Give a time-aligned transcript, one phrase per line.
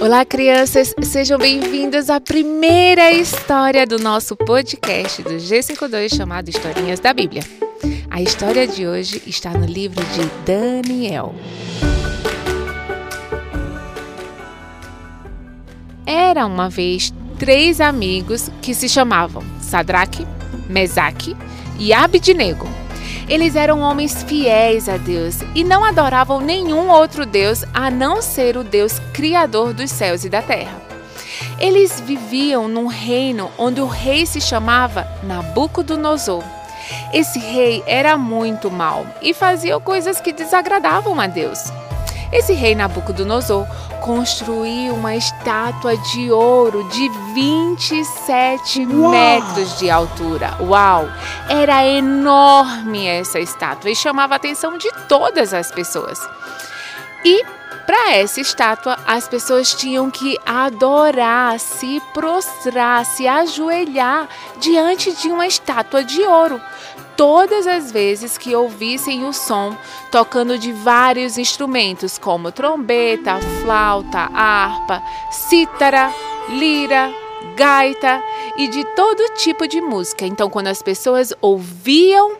[0.00, 0.94] Olá, crianças!
[1.02, 7.42] Sejam bem-vindos à primeira história do nosso podcast do G52 chamado Historinhas da Bíblia.
[8.08, 11.34] A história de hoje está no livro de Daniel.
[16.06, 20.24] Era uma vez três amigos que se chamavam Sadraque,
[20.68, 21.36] Mesaque
[21.76, 22.68] e Abidnego.
[23.28, 28.56] Eles eram homens fiéis a Deus e não adoravam nenhum outro Deus a não ser
[28.56, 30.80] o Deus Criador dos céus e da terra.
[31.58, 36.42] Eles viviam num reino onde o rei se chamava Nabucodonosor.
[37.12, 41.70] Esse rei era muito mau e fazia coisas que desagradavam a Deus.
[42.30, 43.66] Esse rei Nabucodonosor
[44.02, 49.10] construiu uma estátua de ouro de 27 Uau.
[49.10, 50.56] metros de altura.
[50.60, 51.08] Uau!
[51.48, 56.18] Era enorme essa estátua e chamava a atenção de todas as pessoas.
[57.24, 57.42] E
[57.88, 64.28] para essa estátua, as pessoas tinham que adorar, se prostrar, se ajoelhar
[64.60, 66.60] diante de uma estátua de ouro.
[67.16, 69.74] Todas as vezes que ouvissem o som
[70.12, 76.12] tocando de vários instrumentos, como trombeta, flauta, harpa, cítara,
[76.50, 77.10] lira,
[77.56, 78.22] gaita
[78.58, 80.26] e de todo tipo de música.
[80.26, 82.36] Então, quando as pessoas ouviam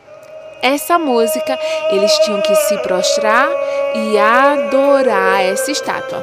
[0.62, 1.58] essa música,
[1.90, 3.48] eles tinham que se prostrar
[3.94, 6.22] e adorar essa estátua.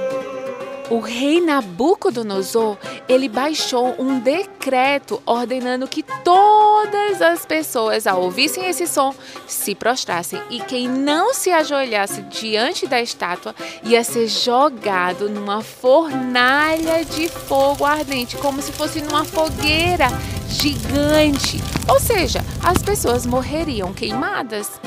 [0.89, 2.77] O rei Nabucodonosor,
[3.07, 9.13] ele baixou um decreto ordenando que todas as pessoas ao ouvissem esse som
[9.47, 17.05] se prostrassem e quem não se ajoelhasse diante da estátua ia ser jogado numa fornalha
[17.05, 20.07] de fogo ardente, como se fosse numa fogueira
[20.49, 21.59] gigante.
[21.89, 24.79] Ou seja, as pessoas morreriam queimadas.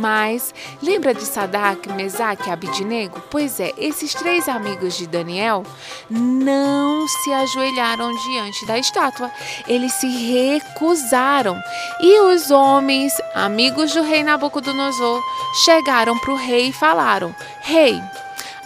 [0.00, 3.22] Mas lembra de Sadak, Mesaque e Abidnego?
[3.30, 5.62] Pois é, esses três amigos de Daniel
[6.08, 9.30] não se ajoelharam diante da estátua.
[9.68, 11.60] Eles se recusaram.
[12.00, 15.22] E os homens, amigos do rei Nabucodonosor,
[15.64, 18.00] chegaram para o rei e falaram: Rei,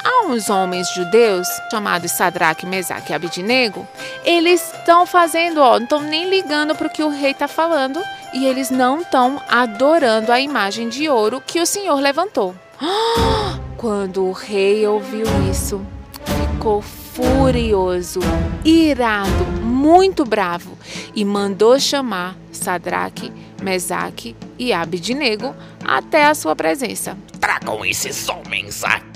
[0.07, 3.89] Há uns homens judeus, chamados Sadraque, Mesaque e Abidnego,
[4.23, 8.03] eles estão fazendo, ó, não estão nem ligando para o que o rei está falando
[8.35, 12.55] e eles não estão adorando a imagem de ouro que o Senhor levantou.
[13.79, 15.81] Quando o rei ouviu isso,
[16.25, 18.19] ficou furioso,
[18.65, 20.77] irado, muito bravo
[21.15, 27.17] e mandou chamar Sadraque, Mesaque e Abidnego até a sua presença.
[27.41, 29.14] Tragam esses homens aqui.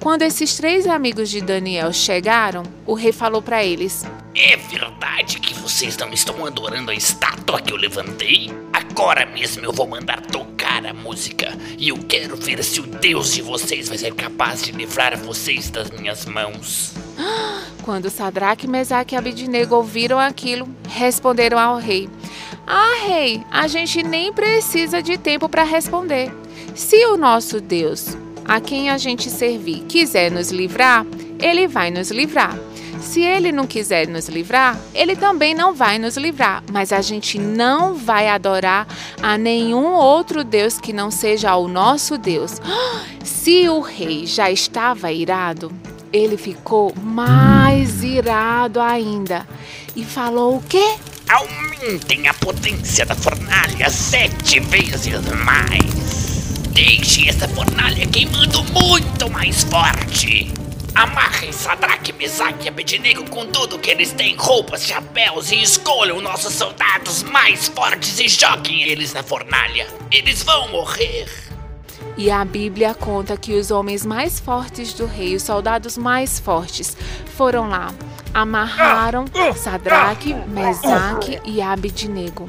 [0.00, 4.04] Quando esses três amigos de Daniel chegaram, o rei falou para eles:
[4.34, 8.48] É verdade que vocês não estão adorando a estátua que eu levantei?
[8.72, 13.34] Agora mesmo eu vou mandar tocar a música e eu quero ver se o Deus
[13.34, 16.94] de vocês vai ser capaz de livrar vocês das minhas mãos.
[17.82, 22.08] Quando Sadraque, Mesaque e Abidnego ouviram aquilo, responderam ao rei:
[22.64, 26.32] Ah, rei, a gente nem precisa de tempo para responder.
[26.76, 28.16] Se o nosso Deus
[28.48, 31.06] a quem a gente servir quiser nos livrar,
[31.38, 32.58] ele vai nos livrar.
[33.00, 36.64] Se ele não quiser nos livrar, ele também não vai nos livrar.
[36.72, 38.88] Mas a gente não vai adorar
[39.22, 42.60] a nenhum outro Deus que não seja o nosso Deus.
[43.22, 45.70] Se o rei já estava irado,
[46.12, 49.46] ele ficou mais irado ainda
[49.94, 50.96] e falou o quê?
[51.28, 56.27] Aumentem a potência da fornalha sete vezes mais.
[56.78, 60.52] Deixe essa fornalha queimando muito mais forte.
[60.94, 66.54] Amarrem Sadraque, Mesaque e Abednego com tudo que eles têm, roupas, chapéus, e escolham nossos
[66.54, 69.88] soldados mais fortes e joguem eles na fornalha.
[70.12, 71.28] Eles vão morrer.
[72.16, 76.96] E a Bíblia conta que os homens mais fortes do rei, os soldados mais fortes,
[77.36, 77.92] foram lá,
[78.32, 79.24] amarraram
[79.56, 82.48] Sadraque, Mesaque e Abednego.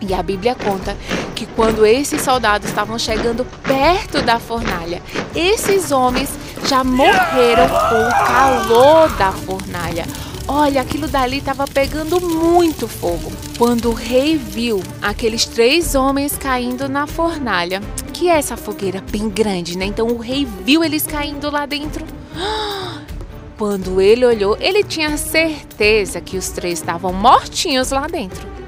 [0.00, 0.96] E a Bíblia conta
[1.34, 5.02] que quando esses soldados estavam chegando perto da fornalha,
[5.34, 6.30] esses homens
[6.64, 10.06] já morreram com o calor da fornalha.
[10.48, 13.30] Olha, aquilo dali estava pegando muito fogo.
[13.56, 17.80] Quando o rei viu aqueles três homens caindo na fornalha,
[18.12, 19.84] que é essa fogueira bem grande, né?
[19.84, 22.04] Então o rei viu eles caindo lá dentro.
[23.56, 28.59] Quando ele olhou, ele tinha certeza que os três estavam mortinhos lá dentro.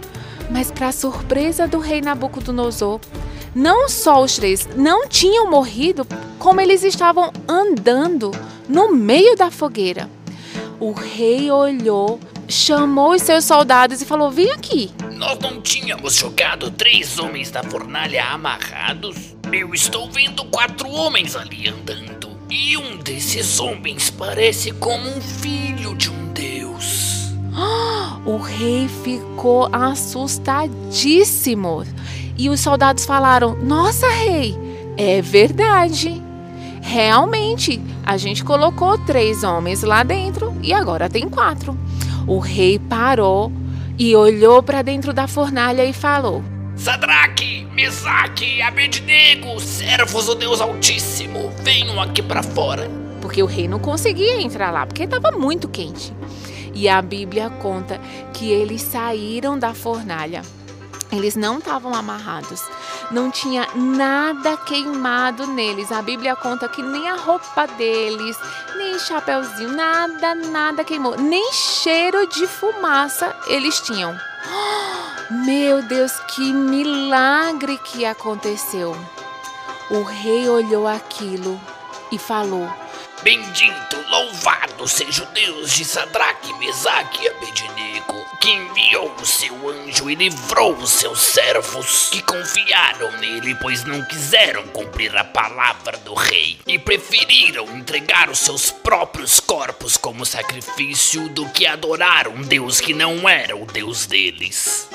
[0.53, 3.01] Mas, para surpresa do rei Nabucodonosor,
[3.55, 6.07] não só os três não tinham morrido,
[6.39, 8.31] como eles estavam andando
[8.69, 10.09] no meio da fogueira.
[10.79, 14.91] O rei olhou, chamou os seus soldados e falou: Vem aqui.
[15.15, 19.37] Nós não tínhamos jogado três homens da fornalha amarrados?
[19.53, 22.31] Eu estou vendo quatro homens ali andando.
[22.51, 26.32] E um desses homens parece como um filho de um
[28.57, 31.85] rei ficou assustadíssimo.
[32.37, 34.57] E os soldados falaram: Nossa, rei,
[34.97, 36.23] é verdade.
[36.81, 41.77] Realmente, a gente colocou três homens lá dentro e agora tem quatro.
[42.27, 43.53] O rei parou
[43.99, 46.43] e olhou para dentro da fornalha e falou:
[46.77, 52.91] Sadraque, Mesaque e Abednego, servos do Deus Altíssimo, venham aqui para fora.
[53.21, 56.13] Porque o rei não conseguia entrar lá, porque estava muito quente.
[56.75, 58.01] E a Bíblia conta
[58.33, 60.43] que eles saíram da fornalha.
[61.13, 62.63] Eles não estavam amarrados,
[63.11, 65.93] não tinha nada queimado neles.
[65.93, 68.35] A Bíblia conta que nem a roupa deles,
[68.77, 74.17] nem chapéuzinho, nada, nada queimou, nem cheiro de fumaça eles tinham.
[75.45, 78.97] Meu Deus, que milagre que aconteceu!
[79.91, 81.61] O rei olhou aquilo
[82.11, 82.67] e falou:
[83.23, 90.11] Bendito, louvado seja o Deus de Sadraque, Mesaque e Abednego, que enviou o seu anjo
[90.11, 96.15] e livrou os seus servos, que confiaram nele, pois não quiseram cumprir a palavra do
[96.15, 102.81] rei, e preferiram entregar os seus próprios corpos como sacrifício do que adorar um Deus
[102.81, 104.89] que não era o Deus deles.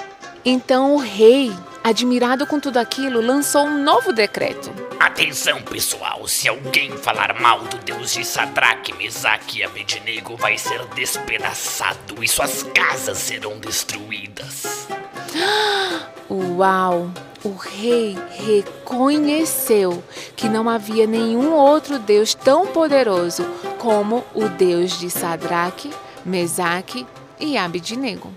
[0.43, 1.53] Então o rei,
[1.87, 4.69] admirado com tudo aquilo, lançou um novo decreto.
[4.99, 10.83] Atenção, pessoal, se alguém falar mal do Deus de Sadraque, Mesaque e Abednego, vai ser
[10.95, 14.89] despedaçado e suas casas serão destruídas.
[16.29, 17.09] Uau!
[17.41, 20.03] O rei reconheceu
[20.35, 23.45] que não havia nenhum outro Deus tão poderoso
[23.77, 25.89] como o Deus de Sadraque,
[26.25, 27.07] Mesaque
[27.39, 28.33] e Abednego.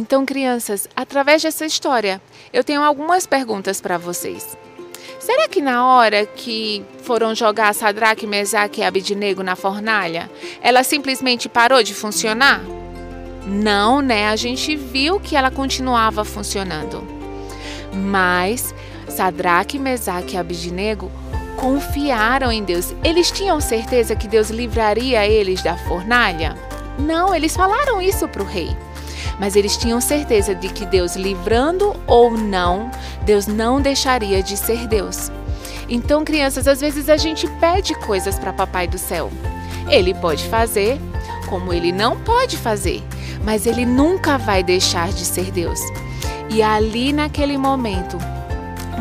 [0.00, 2.22] Então, crianças, através dessa história,
[2.54, 4.56] eu tenho algumas perguntas para vocês.
[5.18, 10.30] Será que na hora que foram jogar Sadraque, Mesaque e Abidnego na fornalha,
[10.62, 12.62] ela simplesmente parou de funcionar?
[13.46, 14.30] Não, né?
[14.30, 17.06] A gente viu que ela continuava funcionando.
[17.92, 18.74] Mas
[19.06, 21.12] Sadraque, Mesaque e Abidnego
[21.58, 22.94] confiaram em Deus.
[23.04, 26.56] Eles tinham certeza que Deus livraria eles da fornalha?
[26.98, 28.74] Não, eles falaram isso para o rei
[29.40, 32.90] mas eles tinham certeza de que Deus, livrando ou não,
[33.24, 35.32] Deus não deixaria de ser Deus.
[35.88, 39.32] Então, crianças, às vezes a gente pede coisas para Papai do Céu.
[39.88, 41.00] Ele pode fazer,
[41.48, 43.02] como ele não pode fazer,
[43.42, 45.80] mas ele nunca vai deixar de ser Deus.
[46.50, 48.18] E ali naquele momento,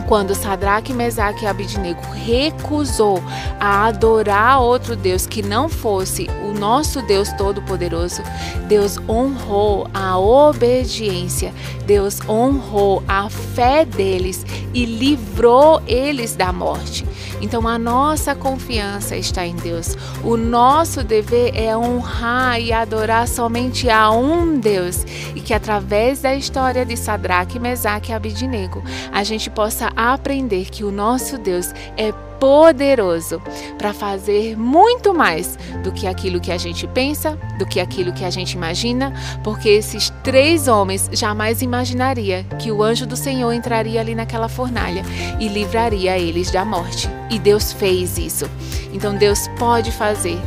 [0.08, 3.22] quando Sadraque, Mesaque e Abidnego recusou
[3.60, 8.22] a adorar outro Deus que não fosse o nosso Deus Todo-Poderoso,
[8.68, 11.54] Deus honrou a obediência,
[11.86, 17.06] Deus honrou a fé deles e livrou eles da morte.
[17.42, 19.96] Então a nossa confiança está em Deus.
[20.24, 26.36] O nosso dever é honrar e adorar somente a um Deus e que através da
[26.36, 32.12] história de Sadraque, Mesaque e Abidnego, a gente possa aprender que o nosso Deus é
[32.38, 33.42] poderoso
[33.78, 38.26] para fazer muito mais do que aquilo que a gente pensa, do que aquilo que
[38.26, 44.02] a gente imagina, porque esses três homens jamais imaginaria que o anjo do Senhor entraria
[44.02, 45.04] ali naquela fornalha
[45.40, 47.10] e livraria eles da morte.
[47.30, 48.50] E Deus fez isso.
[48.92, 50.38] Então Deus pode fazer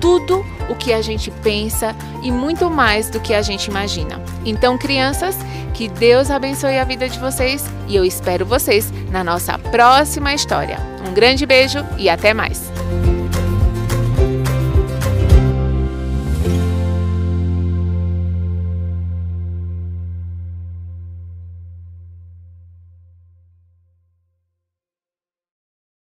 [0.00, 4.20] tudo o que a gente pensa e muito mais do que a gente imagina.
[4.44, 5.36] Então, crianças,
[5.74, 10.78] que Deus abençoe a vida de vocês e eu espero vocês na nossa próxima história.
[11.08, 12.70] Um grande beijo e até mais!